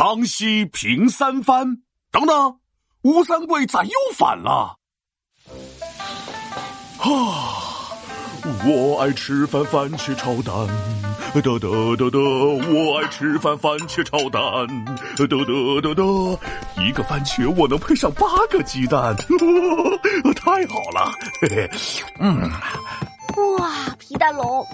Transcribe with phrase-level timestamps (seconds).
[0.00, 2.56] 康熙平三藩，等等，
[3.02, 4.78] 吴三桂咋又反了？
[6.96, 7.04] 啊，
[8.64, 10.66] 我爱吃饭，番茄炒蛋，
[11.34, 14.66] 得得得得，我爱吃饭，番茄炒蛋，
[15.18, 15.44] 得得
[15.82, 16.02] 得得，
[16.82, 19.14] 一个番茄我能配上八个鸡蛋，
[20.34, 21.12] 太好了，
[21.42, 21.70] 嘿嘿，
[22.20, 22.50] 嗯，
[23.58, 24.66] 哇，皮蛋龙，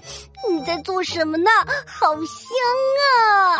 [0.48, 1.50] 你在做什么呢？
[1.84, 2.54] 好香
[3.02, 3.58] 啊！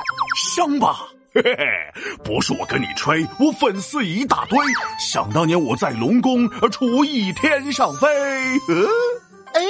[0.55, 1.09] 香吧？
[1.45, 1.93] 嘿
[2.25, 4.59] 不是我跟你吹，我粉丝一大堆。
[4.99, 8.07] 想当年我在龙宫厨艺天上飞。
[8.69, 8.87] 嗯
[9.53, 9.63] 哎，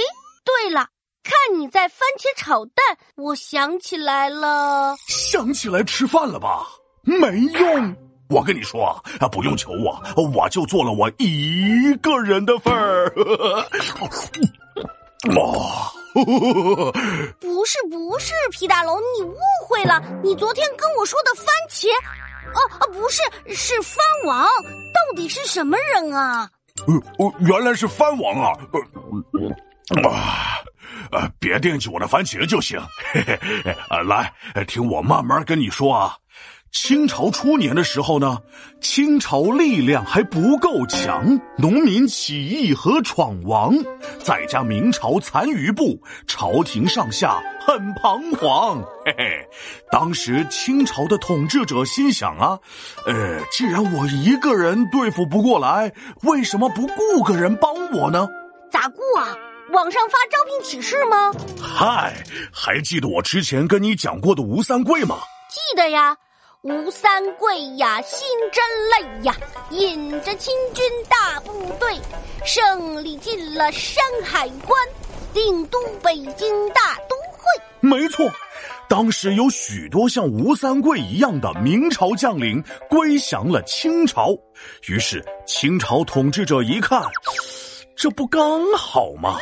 [0.45, 0.89] 对了，
[1.25, 2.75] 看你在番茄炒蛋，
[3.17, 4.97] 我想起来了。
[5.09, 6.67] 想起来吃饭了吧？
[7.03, 7.97] 没用，
[8.31, 8.85] 我跟你说
[9.21, 10.01] 啊，不用求我，
[10.35, 13.13] 我就做了我一个人的份儿。
[15.35, 15.93] 哇！
[16.15, 19.37] 不是不是，皮大龙，你误
[20.23, 21.89] 你昨天跟我说的番茄，
[22.55, 23.23] 哦哦，不是，
[23.55, 24.45] 是番王。
[24.45, 26.49] 到底是什么人啊？
[26.87, 28.53] 呃，原来是番王啊！
[30.03, 30.59] 呃，啊，
[31.11, 32.81] 呃，别惦记我的番茄就行。
[33.13, 33.23] 嘿
[33.65, 34.33] 嘿，呃，来，
[34.67, 36.17] 听我慢慢跟你说啊。
[36.79, 38.39] 清朝初年的时候呢，
[38.81, 43.75] 清朝力量还不够强，农民起义和闯王，
[44.23, 48.81] 再加明朝残余部，朝廷上下很彷徨。
[49.05, 49.49] 嘿嘿，
[49.91, 52.57] 当时清朝的统治者心想啊，
[53.07, 55.91] 呃，既然我一个人对付不过来，
[56.23, 58.29] 为什么不雇个人帮我呢？
[58.71, 59.35] 咋雇啊？
[59.73, 61.33] 网上发招聘启事吗？
[61.61, 62.15] 嗨，
[62.53, 65.17] 还记得我之前跟你讲过的吴三桂吗？
[65.49, 66.17] 记得呀。
[66.69, 69.37] 吴三桂呀，心真累呀，
[69.71, 71.97] 引着清军大部队，
[72.45, 74.77] 胜利进了山海关，
[75.33, 77.63] 定都北京大都会。
[77.79, 78.29] 没错，
[78.89, 84.31] 当时有许多像吴三桂一样的明朝将领归降了清朝，
[84.89, 87.01] 于是清朝统治者一看，
[87.95, 89.37] 这不刚好吗？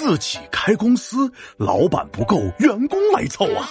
[0.00, 3.68] 自己开公司，老板不够，员工来凑啊！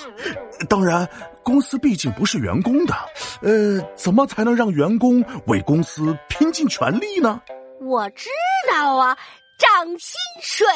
[0.69, 1.09] 当然，
[1.41, 2.93] 公司毕竟不是员工的，
[3.41, 7.41] 呃，怎么才能让员工为公司拼尽全力呢？
[7.81, 8.29] 我知
[8.71, 9.17] 道啊，
[9.57, 10.67] 涨薪水，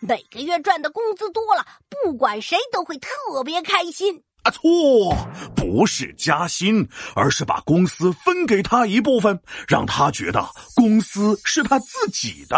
[0.00, 3.08] 每个月赚的工资多了，不管谁都会特
[3.44, 4.20] 别开心。
[4.42, 5.16] 啊，错，
[5.54, 9.38] 不是加薪，而是把公司分给他一部分，
[9.68, 10.44] 让他觉得
[10.74, 12.56] 公司是他自己的。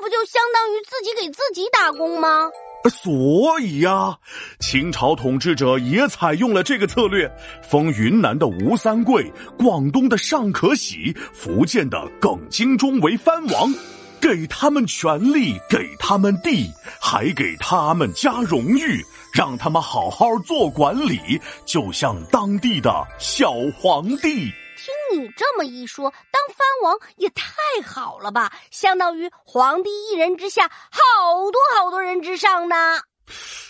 [0.00, 2.48] 不就相当于自己给自己打工吗？
[2.88, 4.16] 所以呀，
[4.60, 7.30] 清朝统治者也采用了这个策略，
[7.68, 13.74] 封云南的吴三桂、广东的尚可喜、福建的耿精忠为藩王，
[14.20, 19.04] 给他们权力，给他们地，还给他们加荣誉，
[19.34, 21.18] 让他们好好做管理，
[21.66, 24.50] 就像当地的小皇帝。
[24.78, 27.42] 听你这么一说，当藩王也太
[27.84, 28.52] 好了吧？
[28.70, 32.76] 相当于皇帝一人之下，好多好多人之上呢。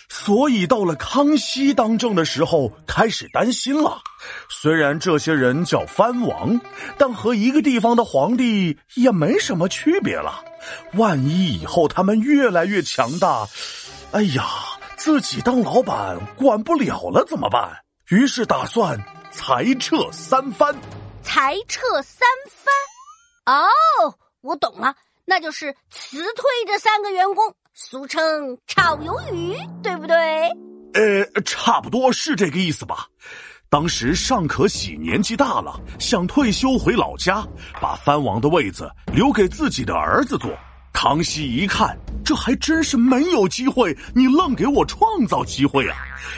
[0.07, 4.01] 所以到了康熙当政的时候，开始担心了。
[4.49, 6.61] 虽然这些人叫藩王，
[6.97, 10.43] 但和一个地方的皇帝也没什么区别了。
[10.93, 13.47] 万一以后他们越来越强大，
[14.11, 14.45] 哎呀，
[14.95, 17.83] 自己当老板管不了了怎么办？
[18.09, 18.99] 于是打算
[19.31, 20.75] 裁撤三藩。
[21.21, 30.49] 裁撤三藩，哦，我懂了，那就是辞退这三个员工，俗称炒鱿鱼，对不对？
[30.93, 33.05] 呃，差不多是这个意思吧。
[33.69, 37.45] 当时尚可喜年纪大了，想退休回老家，
[37.79, 40.49] 把藩王的位子留给自己的儿子做。
[40.91, 45.97] 康熙一看，这还真是没有机会，你愣给我创造机会啊！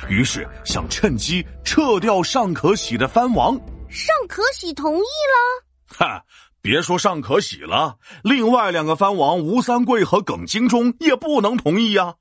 [0.10, 3.60] 于是想趁机撤掉尚可喜的藩王。
[3.90, 6.24] 尚可喜同意了，哈，
[6.62, 12.14] 别说尚可喜了，另外两个藩王吴三桂和耿精忠也不能同意呀。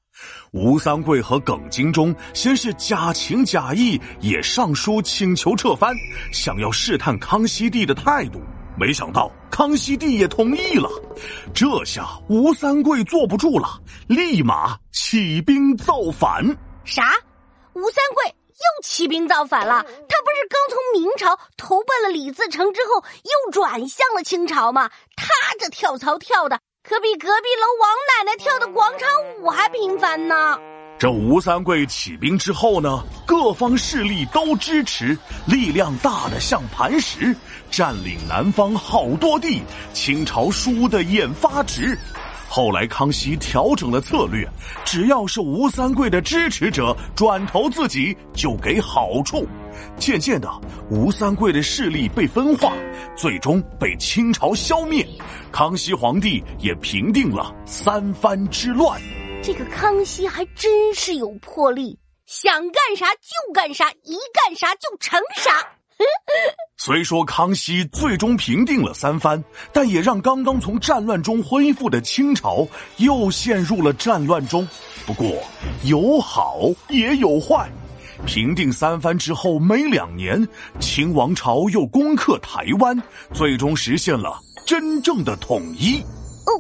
[0.51, 5.95] 吴三桂和耿精忠先是假情假意，也上书请求撤藩，
[6.33, 8.43] 想要试探康熙帝的态度。
[8.77, 9.31] 没想到
[9.61, 10.89] 康熙帝也同意了，
[11.53, 16.43] 这下吴三桂坐不住了，立马起兵造反。
[16.83, 17.13] 啥？
[17.75, 18.25] 吴三桂？
[18.25, 24.89] 又起兵造反了，他不是刚从明朝投奔了李自成之后，又转向了清朝吗？
[25.15, 25.27] 他
[25.59, 29.11] 这跳槽跳的可比隔壁楼王奶奶跳的广场
[29.43, 30.59] 舞还频繁呢。
[31.01, 35.17] 这吴三桂起兵之后呢，各方势力都支持，
[35.47, 37.35] 力量大的像磐石，
[37.71, 39.63] 占领南方好多地，
[39.95, 41.99] 清朝输的眼发直。
[42.51, 44.47] 后来康熙调整了策略，
[44.85, 49.49] 只要是吴三桂的支持者转投自己，就给好处。
[49.97, 50.53] 渐渐的，
[50.91, 52.75] 吴三桂的势力被分化，
[53.17, 55.09] 最终被清朝消灭。
[55.51, 59.01] 康熙皇帝也平定了三藩之乱。
[59.53, 65.51] 这个康熙还真是有魄力，想干啥就干啥，一干啥就成啥。
[66.79, 69.43] 虽说康熙最终平定了三藩，
[69.73, 72.65] 但也让刚刚从战乱中恢复的清朝
[72.99, 74.65] 又陷入了战乱中。
[75.05, 75.43] 不过
[75.83, 77.69] 有好也有坏，
[78.25, 80.47] 平定三藩之后没两年，
[80.79, 82.97] 清王朝又攻克台湾，
[83.35, 86.01] 最终实现了真正的统一。
[86.47, 86.55] 哦，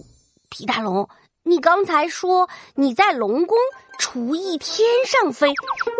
[0.48, 1.08] 皮大龙，
[1.42, 3.56] 你刚才说你在龙宫
[3.98, 5.48] 厨艺天上飞，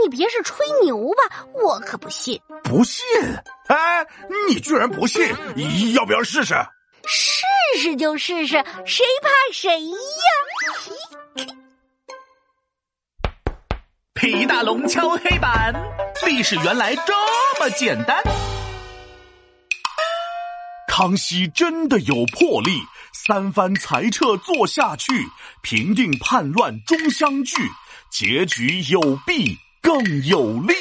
[0.02, 1.46] 你别是吹牛吧？
[1.54, 2.40] 我可不信。
[2.62, 3.04] 不信？
[3.68, 4.06] 哎，
[4.48, 5.34] 你居然不信？
[5.94, 6.54] 要不要试试？
[7.06, 7.46] 试
[7.78, 9.96] 试就试试，谁怕谁呀？
[14.12, 15.74] 皮大龙敲黑板，
[16.26, 17.14] 历史原来这
[17.58, 18.22] 么简单。
[21.00, 22.78] 康熙真的有魄力，
[23.14, 25.10] 三番裁撤做下去，
[25.62, 27.56] 平定叛乱终相聚，
[28.10, 30.74] 结局有弊更有利。